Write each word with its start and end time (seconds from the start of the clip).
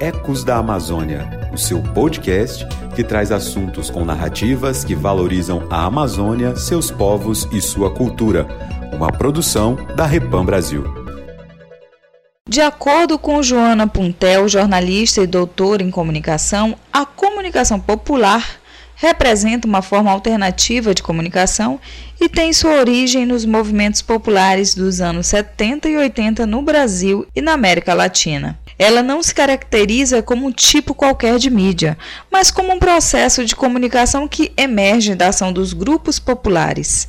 Ecos 0.00 0.44
da 0.44 0.58
Amazônia, 0.58 1.50
o 1.52 1.58
seu 1.58 1.82
podcast 1.82 2.64
que 2.94 3.02
traz 3.02 3.32
assuntos 3.32 3.90
com 3.90 4.04
narrativas 4.04 4.84
que 4.84 4.94
valorizam 4.94 5.66
a 5.68 5.86
Amazônia, 5.86 6.54
seus 6.54 6.88
povos 6.88 7.48
e 7.50 7.60
sua 7.60 7.92
cultura. 7.92 8.46
Uma 8.92 9.10
produção 9.10 9.76
da 9.96 10.06
Repam 10.06 10.44
Brasil. 10.44 10.84
De 12.48 12.60
acordo 12.60 13.18
com 13.18 13.42
Joana 13.42 13.88
Puntel, 13.88 14.48
jornalista 14.48 15.20
e 15.20 15.26
doutora 15.26 15.82
em 15.82 15.90
comunicação, 15.90 16.76
a 16.92 17.04
comunicação 17.04 17.80
popular 17.80 18.60
representa 19.00 19.66
uma 19.66 19.80
forma 19.80 20.10
alternativa 20.10 20.92
de 20.92 21.04
comunicação 21.04 21.80
e 22.20 22.28
tem 22.28 22.52
sua 22.52 22.80
origem 22.80 23.24
nos 23.24 23.44
movimentos 23.44 24.02
populares 24.02 24.74
dos 24.74 25.00
anos 25.00 25.28
70 25.28 25.88
e 25.88 25.96
80 25.96 26.44
no 26.46 26.62
Brasil 26.62 27.24
e 27.34 27.40
na 27.40 27.52
América 27.52 27.94
Latina. 27.94 28.58
Ela 28.76 29.00
não 29.00 29.22
se 29.22 29.32
caracteriza 29.32 30.20
como 30.20 30.46
um 30.46 30.52
tipo 30.52 30.94
qualquer 30.94 31.38
de 31.38 31.48
mídia, 31.48 31.96
mas 32.30 32.50
como 32.50 32.72
um 32.72 32.78
processo 32.78 33.44
de 33.44 33.54
comunicação 33.54 34.26
que 34.26 34.52
emerge 34.56 35.14
da 35.14 35.28
ação 35.28 35.52
dos 35.52 35.72
grupos 35.72 36.18
populares. 36.18 37.08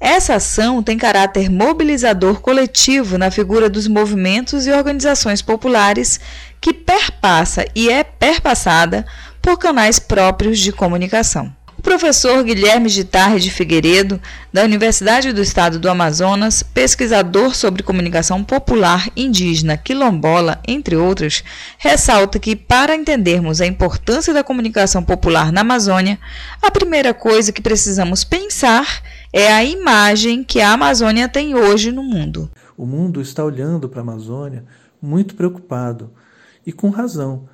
Essa 0.00 0.36
ação 0.36 0.80
tem 0.80 0.96
caráter 0.96 1.50
mobilizador 1.50 2.40
coletivo 2.40 3.18
na 3.18 3.32
figura 3.32 3.68
dos 3.68 3.88
movimentos 3.88 4.66
e 4.66 4.72
organizações 4.72 5.42
populares 5.42 6.20
que 6.60 6.72
perpassa 6.72 7.64
e 7.74 7.90
é 7.90 8.04
perpassada 8.04 9.04
por 9.40 9.58
canais 9.58 9.98
próprios 9.98 10.58
de 10.58 10.72
comunicação. 10.72 11.52
O 11.78 11.82
professor 11.82 12.42
Guilherme 12.42 12.88
Gitarre 12.88 13.38
de 13.38 13.52
Figueiredo, 13.52 14.20
da 14.52 14.64
Universidade 14.64 15.32
do 15.32 15.40
Estado 15.40 15.78
do 15.78 15.88
Amazonas, 15.88 16.60
pesquisador 16.60 17.54
sobre 17.54 17.84
comunicação 17.84 18.42
popular 18.42 19.08
indígena 19.16 19.76
quilombola, 19.76 20.60
entre 20.66 20.96
outros, 20.96 21.44
ressalta 21.78 22.40
que, 22.40 22.56
para 22.56 22.96
entendermos 22.96 23.60
a 23.60 23.66
importância 23.66 24.34
da 24.34 24.42
comunicação 24.42 25.04
popular 25.04 25.52
na 25.52 25.60
Amazônia, 25.60 26.18
a 26.60 26.68
primeira 26.68 27.14
coisa 27.14 27.52
que 27.52 27.62
precisamos 27.62 28.24
pensar 28.24 29.00
é 29.32 29.52
a 29.52 29.62
imagem 29.62 30.42
que 30.42 30.60
a 30.60 30.72
Amazônia 30.72 31.28
tem 31.28 31.54
hoje 31.54 31.92
no 31.92 32.02
mundo. 32.02 32.50
O 32.76 32.84
mundo 32.84 33.20
está 33.20 33.44
olhando 33.44 33.88
para 33.88 34.00
a 34.00 34.02
Amazônia 34.02 34.64
muito 35.00 35.36
preocupado 35.36 36.12
e 36.66 36.72
com 36.72 36.90
razão 36.90 37.48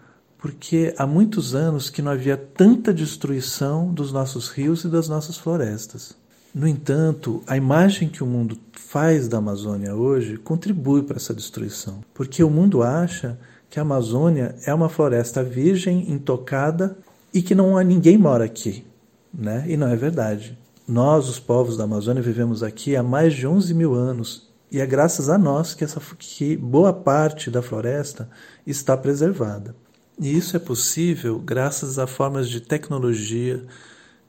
porque 0.45 0.93
há 0.99 1.07
muitos 1.07 1.55
anos 1.55 1.89
que 1.89 2.03
não 2.03 2.13
havia 2.13 2.37
tanta 2.37 2.93
destruição 2.93 3.91
dos 3.91 4.13
nossos 4.13 4.51
rios 4.51 4.85
e 4.85 4.89
das 4.89 5.09
nossas 5.09 5.39
florestas. 5.39 6.15
No 6.55 6.69
entanto, 6.69 7.43
a 7.47 7.57
imagem 7.57 8.11
que 8.11 8.23
o 8.23 8.27
mundo 8.27 8.59
faz 8.73 9.27
da 9.27 9.39
Amazônia 9.39 9.95
hoje 9.95 10.37
contribui 10.37 11.03
para 11.03 11.17
essa 11.17 11.33
destruição, 11.33 12.05
porque 12.13 12.45
o 12.45 12.51
mundo 12.51 12.83
acha 12.83 13.39
que 13.71 13.79
a 13.79 13.83
Amazônia 13.83 14.55
é 14.67 14.75
uma 14.75 14.91
floresta 14.91 15.43
virgem, 15.43 16.13
intocada 16.13 16.95
e 17.33 17.41
que 17.41 17.55
não 17.55 17.79
há 17.79 17.83
ninguém 17.83 18.19
mora 18.19 18.45
aqui, 18.45 18.85
né? 19.33 19.65
E 19.67 19.79
não 19.79 19.89
é 19.89 19.97
verdade. 19.97 20.59
Nós, 20.87 21.27
os 21.27 21.41
povos 21.41 21.79
da 21.79 21.85
Amazônia, 21.85 22.23
vivemos 22.23 22.63
aqui 22.63 22.95
há 22.95 23.03
mais 23.03 23.33
de 23.33 23.47
11 23.47 23.73
mil 23.73 23.95
anos 23.95 24.47
e 24.71 24.79
é 24.79 24.85
graças 24.85 25.31
a 25.31 25.39
nós 25.39 25.73
que, 25.73 25.85
essa, 25.85 26.03
que 26.19 26.55
boa 26.55 26.93
parte 26.93 27.51
da 27.51 27.63
floresta 27.63 28.29
está 28.67 28.95
preservada. 28.95 29.75
E 30.19 30.37
isso 30.37 30.57
é 30.57 30.61
possível 30.61 31.39
graças 31.39 31.99
a 31.99 32.07
formas 32.07 32.49
de 32.49 32.61
tecnologia 32.61 33.65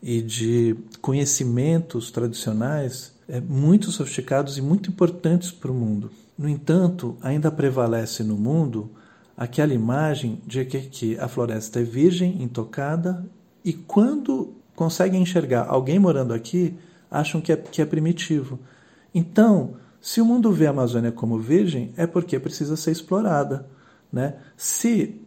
e 0.01 0.21
de 0.21 0.75
conhecimentos 1.01 2.11
tradicionais 2.11 3.13
é, 3.27 3.39
muito 3.39 3.91
sofisticados 3.91 4.57
e 4.57 4.61
muito 4.61 4.89
importantes 4.89 5.51
para 5.51 5.71
o 5.71 5.75
mundo. 5.75 6.11
No 6.37 6.49
entanto, 6.49 7.17
ainda 7.21 7.51
prevalece 7.51 8.23
no 8.23 8.35
mundo 8.35 8.91
aquela 9.37 9.73
imagem 9.73 10.41
de 10.45 10.63
que, 10.65 10.81
que 10.81 11.19
a 11.19 11.27
floresta 11.27 11.79
é 11.79 11.83
virgem, 11.83 12.41
intocada, 12.41 13.25
e 13.63 13.73
quando 13.73 14.53
conseguem 14.75 15.21
enxergar 15.21 15.65
alguém 15.67 15.97
morando 15.97 16.33
aqui, 16.33 16.75
acham 17.09 17.41
que 17.41 17.51
é, 17.51 17.55
que 17.55 17.81
é 17.81 17.85
primitivo. 17.85 18.59
Então, 19.13 19.75
se 20.01 20.21
o 20.21 20.25
mundo 20.25 20.51
vê 20.51 20.67
a 20.67 20.69
Amazônia 20.69 21.11
como 21.11 21.39
virgem, 21.39 21.93
é 21.97 22.05
porque 22.05 22.37
precisa 22.39 22.75
ser 22.75 22.91
explorada. 22.91 23.67
Né? 24.11 24.35
Se 24.55 25.19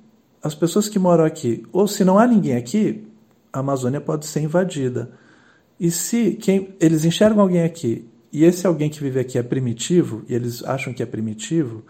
as 0.43 0.54
pessoas 0.54 0.88
que 0.88 0.99
moram 0.99 1.25
aqui, 1.25 1.65
ou 1.72 1.88
se 1.88 2.04
não 2.04 2.19
há 2.19 2.26
ninguém 2.26 2.56
aqui, 2.56 3.04
a 3.53 3.60
Amazônia 3.60 4.00
pode 4.00 4.26
ser 4.26 4.41
invadida. 4.41 5.10
E 5.78 5.91
se 5.91 6.32
quem, 6.32 6.75
eles 6.81 7.04
enxergam 7.04 7.41
alguém 7.41 7.62
aqui 7.62 8.09
e 8.32 8.44
esse 8.44 8.66
alguém 8.66 8.91
que 8.91 9.00
vive 9.00 9.19
aqui 9.19 9.38
é 9.38 9.43
primitivo, 9.43 10.22
e 10.28 10.34
eles 10.34 10.62
acham 10.65 10.93
que 10.93 11.03
é 11.03 11.06
primitivo, 11.06 11.84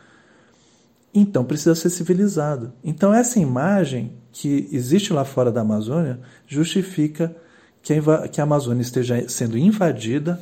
então 1.12 1.44
precisa 1.44 1.74
ser 1.74 1.90
civilizado. 1.90 2.72
Então 2.84 3.12
essa 3.12 3.40
imagem 3.40 4.12
que 4.30 4.68
existe 4.70 5.12
lá 5.12 5.24
fora 5.24 5.50
da 5.50 5.62
Amazônia 5.62 6.20
justifica 6.46 7.34
que 7.82 7.92
a, 7.92 8.28
que 8.28 8.40
a 8.40 8.44
Amazônia 8.44 8.82
esteja 8.82 9.28
sendo 9.28 9.58
invadida 9.58 10.40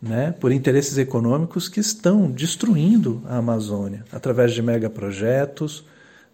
né, 0.00 0.32
por 0.40 0.50
interesses 0.50 0.98
econômicos 0.98 1.68
que 1.68 1.78
estão 1.78 2.28
destruindo 2.30 3.22
a 3.26 3.36
Amazônia 3.36 4.04
através 4.10 4.52
de 4.52 4.60
megaprojetos, 4.60 5.84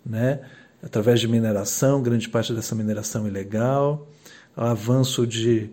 né, 0.05 0.41
através 0.83 1.21
de 1.21 1.29
mineração, 1.29 2.03
grande 2.03 2.29
parte 2.29 2.53
dessa 2.53 2.75
mineração 2.75 3.27
ilegal, 3.27 4.07
o 4.57 4.61
avanço 4.61 5.27
de, 5.27 5.71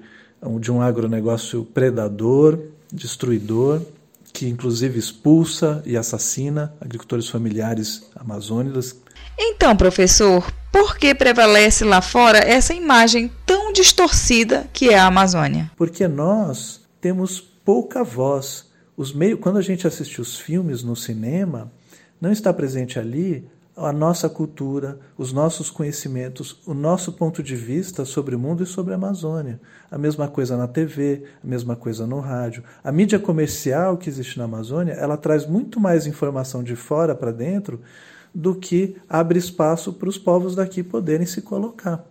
de 0.59 0.71
um 0.71 0.81
agronegócio 0.81 1.63
predador, 1.65 2.59
destruidor, 2.91 3.81
que 4.33 4.47
inclusive 4.47 4.99
expulsa 4.99 5.81
e 5.85 5.95
assassina 5.95 6.73
agricultores 6.81 7.29
familiares 7.29 8.09
amazônicos. 8.15 8.95
Então, 9.37 9.75
professor, 9.75 10.45
por 10.71 10.97
que 10.97 11.15
prevalece 11.15 11.85
lá 11.85 12.01
fora 12.01 12.37
essa 12.37 12.73
imagem 12.73 13.31
tão 13.45 13.71
distorcida 13.71 14.67
que 14.73 14.89
é 14.89 14.97
a 14.97 15.07
Amazônia? 15.07 15.71
Porque 15.77 16.07
nós 16.07 16.81
temos 16.99 17.39
pouca 17.39 18.03
voz. 18.03 18.65
Os 18.97 19.13
meio, 19.13 19.37
quando 19.37 19.57
a 19.57 19.61
gente 19.61 19.87
assiste 19.87 20.19
os 20.19 20.37
filmes 20.37 20.83
no 20.83 20.95
cinema, 20.95 21.71
não 22.19 22.31
está 22.31 22.53
presente 22.53 22.99
ali 22.99 23.47
a 23.75 23.91
nossa 23.91 24.29
cultura, 24.29 24.97
os 25.17 25.33
nossos 25.33 25.69
conhecimentos, 25.69 26.61
o 26.65 26.73
nosso 26.73 27.11
ponto 27.11 27.43
de 27.43 27.55
vista 27.55 28.05
sobre 28.05 28.35
o 28.35 28.39
mundo 28.39 28.63
e 28.63 28.65
sobre 28.65 28.93
a 28.93 28.95
Amazônia. 28.95 29.59
A 29.91 29.97
mesma 29.97 30.27
coisa 30.27 30.55
na 30.55 30.67
TV, 30.67 31.23
a 31.43 31.47
mesma 31.47 31.75
coisa 31.75 32.07
no 32.07 32.19
rádio. 32.19 32.63
A 32.83 32.91
mídia 32.91 33.19
comercial 33.19 33.97
que 33.97 34.09
existe 34.09 34.37
na 34.37 34.45
Amazônia, 34.45 34.93
ela 34.93 35.17
traz 35.17 35.45
muito 35.45 35.79
mais 35.79 36.07
informação 36.07 36.63
de 36.63 36.75
fora 36.75 37.13
para 37.13 37.31
dentro 37.31 37.81
do 38.33 38.55
que 38.55 38.95
abre 39.09 39.39
espaço 39.39 39.91
para 39.93 40.09
os 40.09 40.17
povos 40.17 40.55
daqui 40.55 40.81
poderem 40.81 41.25
se 41.25 41.41
colocar. 41.41 42.05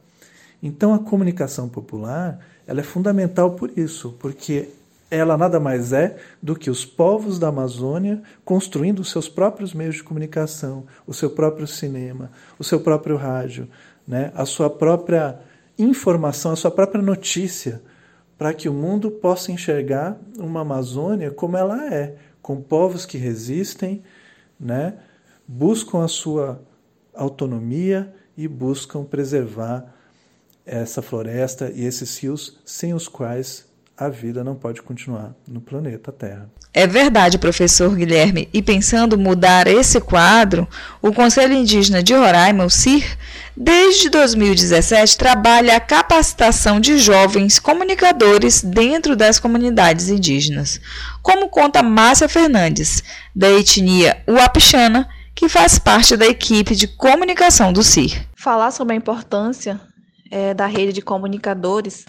Então 0.62 0.94
a 0.94 0.98
comunicação 0.98 1.68
popular, 1.68 2.40
ela 2.66 2.80
é 2.80 2.84
fundamental 2.84 3.52
por 3.52 3.70
isso, 3.76 4.14
porque 4.18 4.68
ela 5.16 5.36
nada 5.36 5.60
mais 5.60 5.92
é 5.92 6.16
do 6.42 6.56
que 6.56 6.70
os 6.70 6.84
povos 6.84 7.38
da 7.38 7.48
Amazônia 7.48 8.22
construindo 8.44 9.00
os 9.00 9.10
seus 9.10 9.28
próprios 9.28 9.74
meios 9.74 9.96
de 9.96 10.02
comunicação, 10.02 10.86
o 11.06 11.12
seu 11.12 11.30
próprio 11.30 11.66
cinema, 11.66 12.30
o 12.58 12.64
seu 12.64 12.80
próprio 12.80 13.16
rádio, 13.16 13.68
né? 14.06 14.32
a 14.34 14.44
sua 14.44 14.70
própria 14.70 15.38
informação, 15.78 16.52
a 16.52 16.56
sua 16.56 16.70
própria 16.70 17.02
notícia, 17.02 17.82
para 18.38 18.52
que 18.52 18.68
o 18.68 18.74
mundo 18.74 19.10
possa 19.10 19.52
enxergar 19.52 20.18
uma 20.38 20.60
Amazônia 20.60 21.30
como 21.30 21.56
ela 21.56 21.92
é, 21.92 22.16
com 22.42 22.60
povos 22.60 23.06
que 23.06 23.18
resistem, 23.18 24.02
né? 24.58 24.94
buscam 25.46 26.02
a 26.02 26.08
sua 26.08 26.60
autonomia 27.14 28.12
e 28.36 28.48
buscam 28.48 29.04
preservar 29.04 29.94
essa 30.66 31.02
floresta 31.02 31.70
e 31.70 31.84
esses 31.84 32.16
rios 32.18 32.58
sem 32.64 32.94
os 32.94 33.06
quais 33.06 33.72
a 33.96 34.08
vida 34.08 34.42
não 34.42 34.56
pode 34.56 34.82
continuar 34.82 35.34
no 35.46 35.60
planeta 35.60 36.10
Terra. 36.10 36.50
É 36.72 36.86
verdade, 36.86 37.38
professor 37.38 37.94
Guilherme. 37.94 38.48
E 38.52 38.60
pensando 38.60 39.16
mudar 39.16 39.68
esse 39.68 40.00
quadro, 40.00 40.68
o 41.00 41.12
Conselho 41.12 41.54
Indígena 41.54 42.02
de 42.02 42.12
Roraima, 42.12 42.64
o 42.64 42.70
CIR, 42.70 43.16
desde 43.56 44.08
2017 44.08 45.16
trabalha 45.16 45.76
a 45.76 45.80
capacitação 45.80 46.80
de 46.80 46.98
jovens 46.98 47.60
comunicadores 47.60 48.62
dentro 48.62 49.14
das 49.14 49.38
comunidades 49.38 50.08
indígenas, 50.08 50.80
como 51.22 51.48
conta 51.48 51.82
Márcia 51.82 52.28
Fernandes, 52.28 53.04
da 53.34 53.48
etnia 53.48 54.20
Uapixana, 54.28 55.08
que 55.32 55.48
faz 55.48 55.78
parte 55.78 56.16
da 56.16 56.26
equipe 56.26 56.74
de 56.74 56.88
comunicação 56.88 57.72
do 57.72 57.84
CIR. 57.84 58.26
Falar 58.34 58.72
sobre 58.72 58.94
a 58.94 58.96
importância 58.96 59.80
é, 60.30 60.52
da 60.52 60.66
rede 60.66 60.92
de 60.92 61.02
comunicadores 61.02 62.04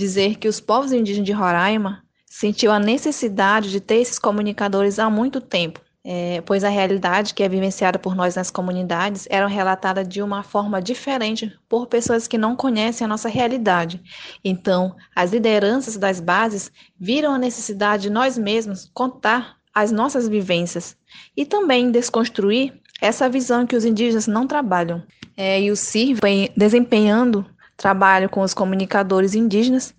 dizer 0.00 0.36
que 0.36 0.48
os 0.48 0.58
povos 0.58 0.92
indígenas 0.92 1.26
de 1.26 1.32
Roraima 1.32 2.02
sentiu 2.24 2.72
a 2.72 2.78
necessidade 2.78 3.70
de 3.70 3.80
ter 3.80 3.96
esses 3.96 4.18
comunicadores 4.18 4.98
há 4.98 5.10
muito 5.10 5.40
tempo, 5.40 5.80
é, 6.02 6.40
pois 6.46 6.64
a 6.64 6.70
realidade 6.70 7.34
que 7.34 7.42
é 7.42 7.48
vivenciada 7.48 7.98
por 7.98 8.14
nós 8.14 8.34
nas 8.34 8.50
comunidades 8.50 9.28
era 9.30 9.46
relatada 9.46 10.02
de 10.02 10.22
uma 10.22 10.42
forma 10.42 10.80
diferente 10.80 11.52
por 11.68 11.86
pessoas 11.86 12.26
que 12.26 12.38
não 12.38 12.56
conhecem 12.56 13.04
a 13.04 13.08
nossa 13.08 13.28
realidade. 13.28 14.00
Então, 14.42 14.96
as 15.14 15.32
lideranças 15.32 15.98
das 15.98 16.18
bases 16.18 16.72
viram 16.98 17.34
a 17.34 17.38
necessidade 17.38 18.04
de 18.04 18.10
nós 18.10 18.38
mesmos 18.38 18.90
contar 18.94 19.56
as 19.74 19.92
nossas 19.92 20.26
vivências 20.26 20.96
e 21.36 21.44
também 21.44 21.90
desconstruir 21.90 22.72
essa 23.02 23.28
visão 23.28 23.66
que 23.66 23.76
os 23.76 23.84
indígenas 23.84 24.26
não 24.26 24.46
trabalham. 24.46 25.02
É, 25.36 25.60
e 25.60 25.70
o 25.70 25.76
CIR 25.76 26.18
vem 26.22 26.50
desempenhando 26.56 27.44
trabalho 27.80 28.28
com 28.28 28.42
os 28.42 28.52
comunicadores 28.52 29.34
indígenas. 29.34 29.94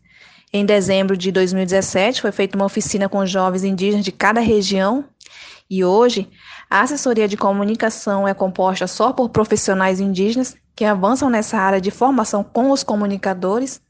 Em 0.54 0.64
dezembro 0.64 1.18
de 1.18 1.32
2017, 1.32 2.22
foi 2.22 2.32
feita 2.32 2.56
uma 2.56 2.66
oficina 2.66 3.10
com 3.10 3.26
jovens 3.26 3.64
indígenas 3.64 4.06
de 4.06 4.12
cada 4.12 4.40
região. 4.40 5.06
E 5.68 5.84
hoje, 5.84 6.30
a 6.70 6.82
assessoria 6.82 7.28
de 7.28 7.36
comunicação 7.36 8.28
é 8.28 8.34
composta 8.36 8.86
só 8.86 9.12
por 9.12 9.30
profissionais 9.30 10.00
indígenas 10.00 10.56
que 10.76 10.86
avançam 10.86 11.30
nessa 11.30 11.58
área 11.58 11.82
de 11.82 11.90
formação 11.90 12.44
com 12.44 12.70
os 12.70 12.84
comunicadores. 12.84 13.82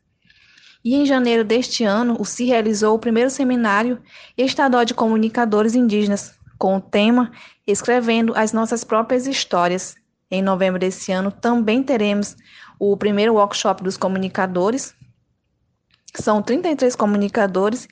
E 0.85 0.95
em 0.95 1.05
janeiro 1.05 1.43
deste 1.43 1.83
ano, 1.83 2.15
o 2.17 2.23
CIR 2.23 2.47
realizou 2.47 2.95
o 2.95 2.99
primeiro 2.99 3.29
seminário 3.29 3.99
estadual 4.37 4.85
de 4.85 4.93
comunicadores 4.93 5.75
indígenas, 5.75 6.33
com 6.57 6.77
o 6.77 6.81
tema 6.81 7.31
Escrevendo 7.67 8.33
as 8.35 8.53
Nossas 8.53 8.83
Próprias 8.83 9.27
Histórias. 9.27 9.95
Em 10.29 10.41
novembro 10.41 10.79
desse 10.79 11.11
ano, 11.11 11.29
também 11.29 11.83
teremos 11.83 12.37
o 12.83 12.97
primeiro 12.97 13.35
workshop 13.35 13.83
dos 13.83 13.95
comunicadores. 13.95 14.95
São 16.15 16.41
33 16.41 16.95
comunicadores 16.95 17.87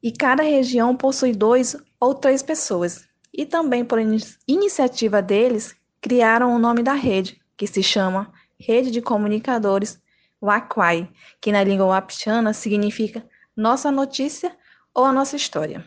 e 0.00 0.12
cada 0.12 0.44
região 0.44 0.96
possui 0.96 1.32
dois 1.32 1.76
ou 1.98 2.14
três 2.14 2.40
pessoas. 2.40 3.04
E 3.34 3.44
também, 3.44 3.84
por 3.84 3.98
iniciativa 4.46 5.20
deles, 5.20 5.74
criaram 6.00 6.54
o 6.54 6.58
nome 6.58 6.84
da 6.84 6.92
rede, 6.92 7.40
que 7.56 7.66
se 7.66 7.82
chama 7.82 8.32
Rede 8.56 8.92
de 8.92 9.02
Comunicadores 9.02 10.00
Wakwai, 10.40 11.10
que 11.40 11.50
na 11.50 11.64
língua 11.64 11.86
wapichana 11.86 12.52
significa 12.52 13.26
Nossa 13.56 13.90
Notícia 13.90 14.56
ou 14.94 15.04
a 15.04 15.12
Nossa 15.12 15.34
História. 15.34 15.84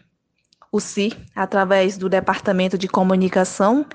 O 0.70 0.82
CI, 0.82 1.14
através 1.34 1.98
do 1.98 2.10
Departamento 2.10 2.78
de 2.78 2.90
Comunicação, 2.90 3.86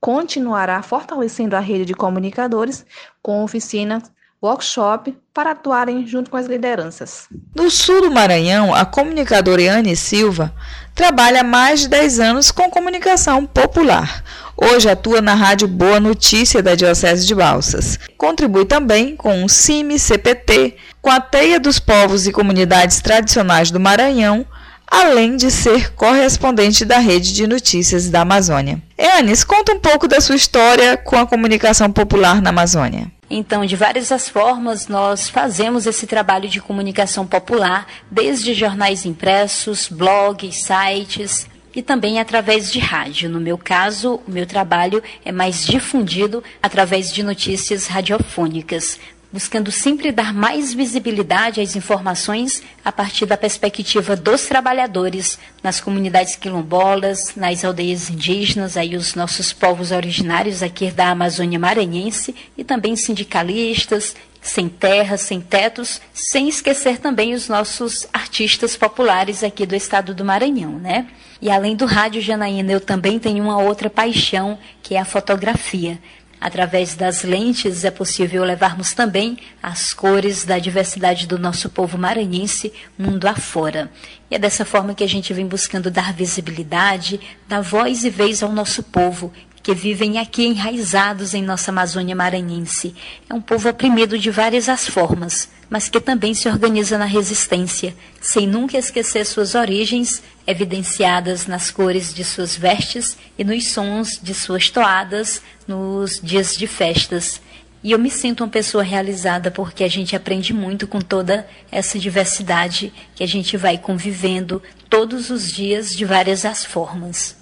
continuará 0.00 0.82
fortalecendo 0.82 1.56
a 1.56 1.60
rede 1.60 1.84
de 1.84 1.94
comunicadores 1.94 2.84
com 3.22 3.42
oficinas, 3.42 4.04
workshop 4.42 5.16
para 5.34 5.50
atuarem 5.50 6.06
junto 6.06 6.30
com 6.30 6.36
as 6.36 6.46
lideranças. 6.46 7.26
No 7.54 7.70
sul 7.70 8.02
do 8.02 8.10
Maranhão, 8.10 8.74
a 8.74 8.84
comunicadora 8.84 9.62
Yane 9.62 9.96
Silva 9.96 10.54
trabalha 10.94 11.40
há 11.40 11.44
mais 11.44 11.80
de 11.80 11.88
10 11.88 12.20
anos 12.20 12.50
com 12.50 12.70
comunicação 12.70 13.44
popular. 13.44 14.22
Hoje 14.56 14.88
atua 14.88 15.20
na 15.20 15.34
Rádio 15.34 15.68
Boa 15.68 16.00
Notícia 16.00 16.62
da 16.62 16.74
Diocese 16.74 17.26
de 17.26 17.34
Balsas. 17.34 17.98
Contribui 18.16 18.64
também 18.64 19.16
com 19.16 19.44
o 19.44 19.48
CIMI 19.48 19.98
CPT, 19.98 20.76
com 21.00 21.10
a 21.10 21.20
Teia 21.20 21.60
dos 21.60 21.78
Povos 21.78 22.26
e 22.26 22.32
Comunidades 22.32 23.00
Tradicionais 23.00 23.70
do 23.70 23.78
Maranhão, 23.78 24.44
além 24.90 25.36
de 25.36 25.50
ser 25.50 25.92
correspondente 25.94 26.84
da 26.84 26.98
rede 26.98 27.32
de 27.32 27.46
notícias 27.46 28.08
da 28.08 28.22
Amazônia. 28.22 28.82
Eanis, 28.96 29.44
conta 29.44 29.72
um 29.72 29.78
pouco 29.78 30.08
da 30.08 30.20
sua 30.20 30.36
história 30.36 30.96
com 30.96 31.16
a 31.16 31.26
comunicação 31.26 31.90
popular 31.92 32.40
na 32.40 32.50
Amazônia. 32.50 33.10
Então, 33.30 33.66
de 33.66 33.76
várias 33.76 34.28
formas, 34.28 34.88
nós 34.88 35.28
fazemos 35.28 35.86
esse 35.86 36.06
trabalho 36.06 36.48
de 36.48 36.60
comunicação 36.60 37.26
popular, 37.26 37.86
desde 38.10 38.54
jornais 38.54 39.04
impressos, 39.04 39.86
blogs, 39.88 40.56
sites 40.56 41.46
e 41.74 41.82
também 41.82 42.18
através 42.18 42.72
de 42.72 42.78
rádio. 42.78 43.28
No 43.28 43.38
meu 43.38 43.58
caso, 43.58 44.20
o 44.26 44.30
meu 44.30 44.46
trabalho 44.46 45.02
é 45.24 45.30
mais 45.30 45.66
difundido 45.66 46.42
através 46.62 47.12
de 47.12 47.22
notícias 47.22 47.86
radiofônicas, 47.86 48.98
buscando 49.32 49.70
sempre 49.70 50.10
dar 50.10 50.32
mais 50.32 50.72
visibilidade 50.72 51.60
às 51.60 51.76
informações 51.76 52.62
a 52.84 52.90
partir 52.90 53.26
da 53.26 53.36
perspectiva 53.36 54.16
dos 54.16 54.46
trabalhadores 54.46 55.38
nas 55.62 55.80
comunidades 55.80 56.34
quilombolas, 56.34 57.34
nas 57.36 57.64
aldeias 57.64 58.08
indígenas, 58.08 58.76
aí 58.76 58.96
os 58.96 59.14
nossos 59.14 59.52
povos 59.52 59.90
originários 59.90 60.62
aqui 60.62 60.90
da 60.90 61.10
Amazônia 61.10 61.58
Maranhense 61.58 62.34
e 62.56 62.64
também 62.64 62.96
sindicalistas, 62.96 64.16
sem 64.40 64.68
terra, 64.68 65.16
sem 65.16 65.40
tetos, 65.40 66.00
sem 66.12 66.48
esquecer 66.48 66.98
também 66.98 67.34
os 67.34 67.48
nossos 67.48 68.06
artistas 68.12 68.76
populares 68.76 69.42
aqui 69.42 69.66
do 69.66 69.74
estado 69.74 70.14
do 70.14 70.24
Maranhão, 70.24 70.78
né? 70.78 71.06
E 71.40 71.50
além 71.50 71.76
do 71.76 71.86
rádio 71.86 72.20
Janaína, 72.20 72.72
eu 72.72 72.80
também 72.80 73.18
tenho 73.18 73.44
uma 73.44 73.58
outra 73.58 73.88
paixão, 73.88 74.58
que 74.82 74.94
é 74.94 74.98
a 74.98 75.04
fotografia. 75.04 75.98
Através 76.40 76.94
das 76.94 77.24
lentes 77.24 77.84
é 77.84 77.90
possível 77.90 78.44
levarmos 78.44 78.92
também 78.92 79.38
as 79.62 79.92
cores 79.92 80.44
da 80.44 80.58
diversidade 80.58 81.26
do 81.26 81.38
nosso 81.38 81.68
povo 81.68 81.98
maranhense 81.98 82.72
mundo 82.96 83.26
afora. 83.26 83.90
E 84.30 84.36
é 84.36 84.38
dessa 84.38 84.64
forma 84.64 84.94
que 84.94 85.02
a 85.02 85.08
gente 85.08 85.32
vem 85.34 85.46
buscando 85.46 85.90
dar 85.90 86.12
visibilidade, 86.12 87.18
dar 87.48 87.60
voz 87.60 88.04
e 88.04 88.10
vez 88.10 88.42
ao 88.42 88.52
nosso 88.52 88.82
povo, 88.82 89.32
que 89.68 89.74
vivem 89.74 90.16
aqui 90.16 90.46
enraizados 90.46 91.34
em 91.34 91.42
nossa 91.42 91.70
Amazônia 91.70 92.16
maranhense. 92.16 92.94
É 93.28 93.34
um 93.34 93.40
povo 93.42 93.68
oprimido 93.68 94.18
de 94.18 94.30
várias 94.30 94.66
as 94.66 94.88
formas, 94.88 95.50
mas 95.68 95.90
que 95.90 96.00
também 96.00 96.32
se 96.32 96.48
organiza 96.48 96.96
na 96.96 97.04
resistência, 97.04 97.94
sem 98.18 98.46
nunca 98.46 98.78
esquecer 98.78 99.26
suas 99.26 99.54
origens, 99.54 100.22
evidenciadas 100.46 101.46
nas 101.46 101.70
cores 101.70 102.14
de 102.14 102.24
suas 102.24 102.56
vestes 102.56 103.18
e 103.38 103.44
nos 103.44 103.70
sons 103.70 104.18
de 104.22 104.32
suas 104.32 104.70
toadas 104.70 105.42
nos 105.66 106.18
dias 106.18 106.56
de 106.56 106.66
festas. 106.66 107.38
E 107.84 107.92
eu 107.92 107.98
me 107.98 108.10
sinto 108.10 108.44
uma 108.44 108.50
pessoa 108.50 108.82
realizada 108.82 109.50
porque 109.50 109.84
a 109.84 109.88
gente 109.88 110.16
aprende 110.16 110.54
muito 110.54 110.86
com 110.86 111.02
toda 111.02 111.46
essa 111.70 111.98
diversidade 111.98 112.90
que 113.14 113.22
a 113.22 113.28
gente 113.28 113.54
vai 113.58 113.76
convivendo 113.76 114.62
todos 114.88 115.28
os 115.28 115.52
dias 115.52 115.94
de 115.94 116.06
várias 116.06 116.46
as 116.46 116.64
formas. 116.64 117.37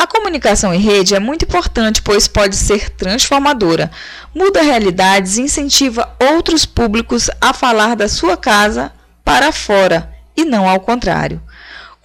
A 0.00 0.06
comunicação 0.06 0.72
em 0.72 0.78
rede 0.78 1.16
é 1.16 1.18
muito 1.18 1.44
importante, 1.44 2.00
pois 2.00 2.28
pode 2.28 2.54
ser 2.54 2.88
transformadora, 2.90 3.90
muda 4.32 4.62
realidades 4.62 5.36
e 5.36 5.42
incentiva 5.42 6.16
outros 6.20 6.64
públicos 6.64 7.28
a 7.40 7.52
falar 7.52 7.96
da 7.96 8.08
sua 8.08 8.36
casa 8.36 8.92
para 9.24 9.50
fora 9.50 10.14
e 10.36 10.44
não 10.44 10.68
ao 10.68 10.78
contrário 10.78 11.42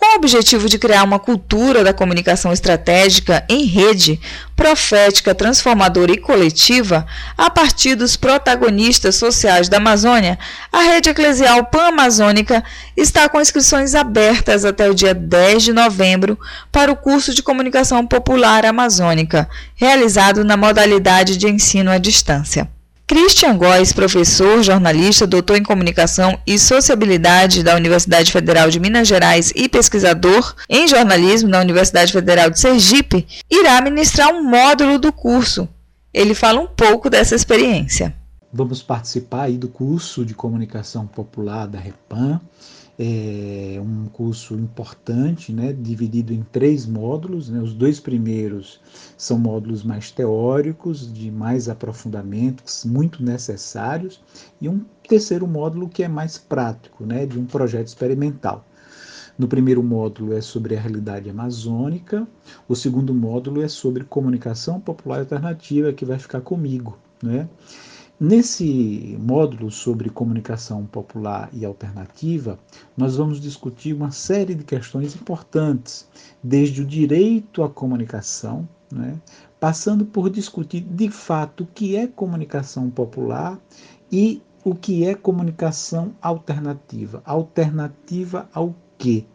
com 0.03 0.15
o 0.15 0.15
objetivo 0.17 0.67
de 0.67 0.77
criar 0.77 1.01
uma 1.03 1.17
cultura 1.17 1.81
da 1.81 1.93
comunicação 1.93 2.51
estratégica 2.51 3.45
em 3.47 3.63
rede, 3.63 4.19
profética, 4.53 5.33
transformadora 5.33 6.11
e 6.11 6.17
coletiva, 6.17 7.05
a 7.37 7.49
partir 7.49 7.95
dos 7.95 8.17
protagonistas 8.17 9.15
sociais 9.15 9.69
da 9.69 9.77
Amazônia, 9.77 10.37
a 10.73 10.81
Rede 10.81 11.09
Eclesial 11.09 11.63
Pan-Amazônica 11.67 12.61
está 12.97 13.29
com 13.29 13.39
inscrições 13.39 13.95
abertas 13.95 14.65
até 14.65 14.89
o 14.89 14.93
dia 14.93 15.13
10 15.13 15.63
de 15.63 15.71
novembro 15.71 16.37
para 16.69 16.91
o 16.91 16.97
curso 16.97 17.33
de 17.33 17.41
Comunicação 17.41 18.05
Popular 18.05 18.65
Amazônica, 18.65 19.49
realizado 19.73 20.43
na 20.43 20.57
modalidade 20.57 21.37
de 21.37 21.47
ensino 21.47 21.89
à 21.89 21.97
distância. 21.97 22.69
Christian 23.05 23.57
Góes, 23.57 23.91
professor, 23.91 24.63
jornalista, 24.63 25.27
doutor 25.27 25.57
em 25.57 25.63
comunicação 25.63 26.39
e 26.47 26.57
sociabilidade 26.57 27.61
da 27.61 27.75
Universidade 27.75 28.31
Federal 28.31 28.69
de 28.69 28.79
Minas 28.79 29.07
Gerais 29.07 29.51
e 29.55 29.67
pesquisador 29.67 30.55
em 30.69 30.87
jornalismo 30.87 31.49
da 31.51 31.59
Universidade 31.59 32.13
Federal 32.13 32.49
de 32.49 32.59
Sergipe, 32.59 33.27
irá 33.51 33.81
ministrar 33.81 34.33
um 34.33 34.41
módulo 34.41 34.97
do 34.97 35.11
curso. 35.11 35.67
Ele 36.13 36.33
fala 36.33 36.61
um 36.61 36.67
pouco 36.67 37.09
dessa 37.09 37.35
experiência. 37.35 38.15
Vamos 38.51 38.81
participar 38.81 39.43
aí 39.43 39.57
do 39.57 39.67
curso 39.67 40.23
de 40.23 40.33
comunicação 40.33 41.05
popular 41.05 41.67
da 41.67 41.79
Repan 41.79 42.39
é 42.97 43.79
um 43.81 44.05
curso 44.05 44.53
importante, 44.55 45.51
né, 45.51 45.73
dividido 45.73 46.33
em 46.33 46.43
três 46.51 46.85
módulos. 46.85 47.49
Né? 47.49 47.59
Os 47.59 47.73
dois 47.73 47.99
primeiros 47.99 48.79
são 49.17 49.37
módulos 49.37 49.83
mais 49.83 50.11
teóricos, 50.11 51.11
de 51.11 51.31
mais 51.31 51.67
aprofundamento, 51.67 52.63
muito 52.85 53.23
necessários, 53.23 54.21
e 54.61 54.69
um 54.69 54.81
terceiro 55.07 55.47
módulo 55.47 55.89
que 55.89 56.03
é 56.03 56.07
mais 56.07 56.37
prático, 56.37 57.05
né, 57.05 57.25
de 57.25 57.39
um 57.39 57.45
projeto 57.45 57.87
experimental. 57.87 58.65
No 59.37 59.47
primeiro 59.47 59.81
módulo 59.81 60.33
é 60.33 60.41
sobre 60.41 60.75
a 60.75 60.79
realidade 60.79 61.27
amazônica, 61.27 62.27
o 62.67 62.75
segundo 62.75 63.15
módulo 63.15 63.63
é 63.63 63.67
sobre 63.67 64.03
comunicação 64.03 64.79
popular 64.79 65.19
alternativa, 65.19 65.91
que 65.91 66.05
vai 66.05 66.19
ficar 66.19 66.41
comigo. 66.41 66.99
Né? 67.21 67.47
Nesse 68.19 69.17
módulo 69.19 69.71
sobre 69.71 70.07
comunicação 70.07 70.85
popular 70.85 71.49
e 71.51 71.65
alternativa, 71.65 72.59
nós 72.95 73.17
vamos 73.17 73.41
discutir 73.41 73.91
uma 73.91 74.11
série 74.11 74.53
de 74.53 74.63
questões 74.63 75.15
importantes, 75.15 76.07
desde 76.41 76.83
o 76.83 76.85
direito 76.85 77.63
à 77.63 77.69
comunicação, 77.69 78.69
né, 78.91 79.19
passando 79.59 80.05
por 80.05 80.29
discutir 80.29 80.81
de 80.81 81.09
fato 81.09 81.63
o 81.63 81.67
que 81.67 81.95
é 81.95 82.05
comunicação 82.05 82.87
popular 82.89 83.59
e 84.11 84.41
o 84.63 84.75
que 84.75 85.03
é 85.05 85.15
comunicação 85.15 86.13
alternativa. 86.21 87.21
Alternativa 87.25 88.47
ao 88.53 88.75
quê? 88.97 89.25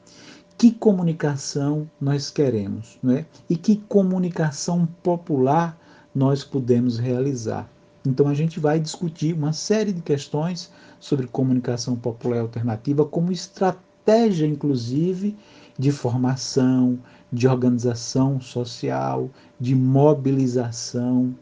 Que 0.56 0.70
comunicação 0.70 1.90
nós 2.00 2.30
queremos, 2.30 2.96
né? 3.02 3.26
E 3.50 3.56
que 3.56 3.76
comunicação 3.88 4.86
popular 5.02 5.78
nós 6.14 6.42
podemos 6.44 6.98
realizar? 6.98 7.68
Então 8.06 8.28
a 8.28 8.34
gente 8.34 8.60
vai 8.60 8.78
discutir 8.78 9.34
uma 9.34 9.52
série 9.52 9.92
de 9.92 10.00
questões 10.02 10.70
sobre 11.00 11.26
comunicação 11.26 11.96
popular 11.96 12.40
alternativa 12.40 13.04
como 13.04 13.32
estratégia, 13.32 14.46
inclusive, 14.46 15.36
de 15.78 15.92
formação, 15.92 16.98
de 17.32 17.46
organização 17.46 18.40
social, 18.40 19.30
de 19.60 19.74
mobilização, 19.74 21.34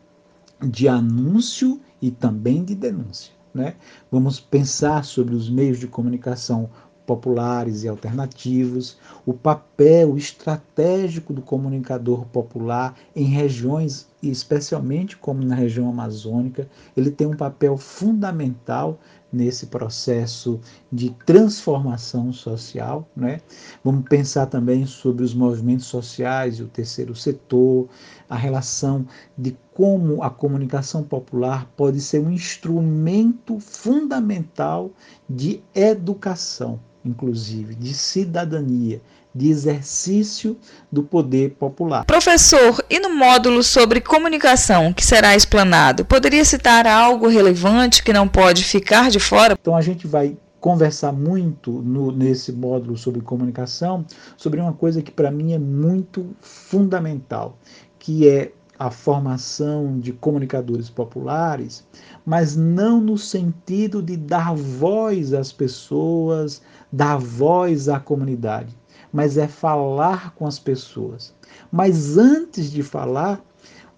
de 0.61 0.89
anúncio 0.89 1.81
e 2.01 2.11
também 2.11 2.65
de 2.65 2.75
denúncia. 2.75 3.33
Né? 3.55 3.75
Vamos 4.11 4.39
pensar 4.39 5.05
sobre 5.05 5.35
os 5.35 5.49
meios 5.49 5.79
de 5.79 5.87
comunicação 5.87 6.69
populares 7.07 7.85
e 7.85 7.89
alternativos, 7.89 8.99
o 9.25 9.33
papel 9.33 10.17
estratégico 10.17 11.33
do 11.33 11.41
comunicador 11.41 12.27
popular 12.27 12.97
em 13.15 13.25
regiões, 13.25 14.09
especialmente 14.23 15.17
como 15.17 15.43
na 15.45 15.55
região 15.55 15.89
amazônica, 15.89 16.69
ele 16.97 17.11
tem 17.11 17.27
um 17.27 17.37
papel 17.37 17.77
fundamental 17.77 18.99
nesse 19.33 19.67
processo 19.67 20.61
de 20.91 21.11
transformação 21.27 22.33
social. 22.33 23.09
Né? 23.15 23.41
Vamos 23.85 24.09
pensar 24.09 24.47
também 24.47 24.87
sobre 24.87 25.25
os 25.25 25.35
movimentos 25.35 25.87
sociais 25.87 26.59
e 26.59 26.63
o 26.63 26.69
terceiro 26.69 27.15
setor, 27.15 27.89
a 28.29 28.37
relação 28.37 29.07
de 29.37 29.57
como 29.75 30.23
a 30.23 30.31
comunicação 30.31 31.03
popular 31.03 31.71
pode 31.77 32.01
ser 32.01 32.21
um 32.21 32.31
instrumento 32.31 33.61
fundamental 33.61 34.91
de 35.29 35.63
educação, 35.75 36.81
inclusive, 37.07 37.75
de 37.75 37.95
cidadania, 37.95 39.01
de 39.35 39.49
exercício 39.49 40.57
do 40.91 41.03
poder 41.03 41.51
popular. 41.59 42.05
Professor, 42.05 42.85
e 42.89 42.99
no 42.99 43.15
módulo 43.15 43.63
sobre 43.63 44.01
comunicação 44.01 44.93
que 44.93 45.05
será 45.05 45.37
explanado, 45.37 46.05
poderia 46.05 46.45
citar 46.45 46.87
algo 46.87 47.29
relevante 47.29 48.03
que 48.03 48.13
não 48.13 48.27
pode 48.27 48.65
ficar 48.65 49.11
de 49.11 49.21
fora? 49.21 49.57
Então 49.61 49.77
a 49.77 49.83
gente 49.83 50.07
vai 50.07 50.37
conversar 50.59 51.13
muito 51.13 51.71
no, 51.71 52.11
nesse 52.11 52.51
módulo 52.51 52.97
sobre 52.97 53.21
comunicação 53.21 54.05
sobre 54.37 54.61
uma 54.61 54.73
coisa 54.73 55.03
que 55.03 55.13
para 55.13 55.31
mim 55.31 55.53
é 55.53 55.59
muito 55.59 56.35
fundamental, 56.41 57.59
que 57.99 58.29
é 58.29 58.53
a 58.79 58.91
formação 58.91 59.99
de 59.99 60.13
comunicadores 60.13 60.91
populares, 60.91 61.87
mas 62.25 62.57
não 62.57 63.01
no 63.01 63.17
sentido 63.17 64.03
de 64.03 64.17
dar 64.17 64.55
voz 64.55 65.33
às 65.33 65.53
pessoas, 65.53 66.63
dar 66.93 67.17
voz 67.17 67.89
à 67.89 67.99
comunidade, 67.99 68.77
mas 69.13 69.39
é 69.39 69.49
falar 69.49 70.35
com 70.35 70.47
as 70.47 70.59
pessoas. 70.59 71.35
Mas 71.73 72.19
antes 72.19 72.71
de 72.71 72.83
falar, 72.83 73.43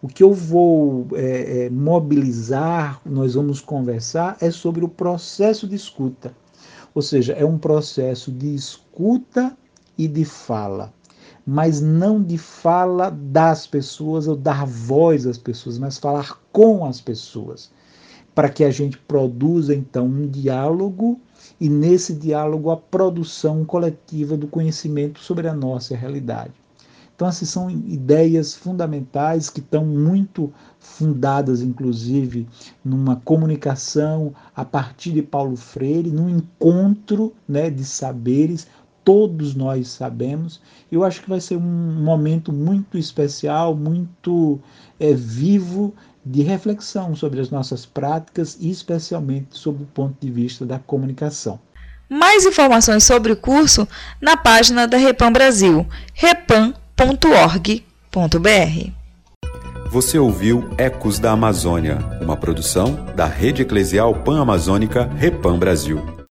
o 0.01 0.07
que 0.07 0.23
eu 0.23 0.33
vou 0.33 1.09
é, 1.15 1.65
é, 1.65 1.71
mobilizar, 1.71 3.01
nós 3.05 3.35
vamos 3.35 3.61
conversar, 3.61 4.37
é 4.41 4.51
sobre 4.51 4.85
o 4.85 4.89
processo 4.89 5.67
de 5.67 5.75
escuta. 5.75 6.33
Ou 6.95 7.03
seja, 7.03 7.33
é 7.33 7.45
um 7.45 7.59
processo 7.59 8.31
de 8.31 8.55
escuta 8.55 9.57
e 9.97 10.07
de 10.07 10.25
fala. 10.25 10.93
Mas 11.50 11.81
não 11.81 12.23
de 12.23 12.37
fala 12.37 13.09
das 13.11 13.67
pessoas 13.67 14.28
ou 14.28 14.37
dar 14.37 14.67
voz 14.67 15.26
às 15.26 15.38
pessoas, 15.38 15.78
mas 15.78 15.97
falar 15.97 16.38
com 16.52 16.85
as 16.85 17.00
pessoas. 17.00 17.71
Para 18.35 18.50
que 18.50 18.62
a 18.62 18.71
gente 18.71 18.99
produza, 18.99 19.75
então, 19.75 20.05
um 20.05 20.28
diálogo 20.28 21.19
e 21.59 21.71
nesse 21.71 22.12
diálogo 22.12 22.71
a 22.71 22.76
produção 22.76 23.64
coletiva 23.64 24.37
do 24.37 24.47
conhecimento 24.47 25.21
sobre 25.21 25.49
a 25.49 25.55
nossa 25.55 25.97
realidade. 25.97 26.52
Então, 27.19 27.26
essas 27.26 27.49
são 27.49 27.69
ideias 27.69 28.55
fundamentais 28.55 29.50
que 29.50 29.59
estão 29.59 29.85
muito 29.85 30.52
fundadas, 30.78 31.62
inclusive, 31.62 32.47
numa 32.85 33.17
comunicação 33.17 34.33
a 34.55 34.64
partir 34.64 35.11
de 35.11 35.23
Paulo 35.23 35.57
Freire, 35.57 36.12
num 36.12 36.28
encontro 36.28 37.33
né, 37.49 37.71
de 37.71 37.85
saberes. 37.85 38.69
Todos 39.09 39.55
nós 39.55 39.88
sabemos. 39.88 40.61
Eu 40.93 41.03
acho 41.03 41.23
que 41.23 41.31
vai 41.31 41.41
ser 41.41 41.57
um 41.57 41.61
momento 41.61 42.53
muito 42.53 42.99
especial, 42.99 43.75
muito 43.75 44.61
é, 45.00 45.15
vivo 45.15 45.95
de 46.23 46.43
reflexão 46.43 47.17
sobre 47.17 47.41
as 47.41 47.49
nossas 47.49 47.87
práticas 47.87 48.59
e 48.61 48.71
especialmente 48.71 49.57
sobre 49.57 49.85
o 49.85 49.87
ponto 49.87 50.15
de 50.21 50.31
vista 50.31 50.67
da 50.67 50.79
comunicação. 50.79 51.59
Mais 52.07 52.45
informações 52.45 53.03
sobre 53.03 53.33
o 53.33 53.37
curso 53.38 53.88
na 54.21 54.37
página 54.37 54.87
da 54.87 54.99
Repam 54.99 55.33
Brasil, 55.33 55.87
repam.org.br. 56.12 56.99
Você 59.91 60.19
ouviu 60.19 60.69
Ecos 60.77 61.19
da 61.19 61.31
Amazônia, 61.31 61.97
uma 62.21 62.37
produção 62.37 63.07
da 63.17 63.25
Rede 63.25 63.62
Eclesial 63.62 64.12
Pan-Amazônica 64.17 65.09
Repam 65.17 65.59
Brasil. 65.59 66.18